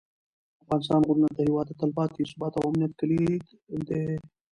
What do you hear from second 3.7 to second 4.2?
دي.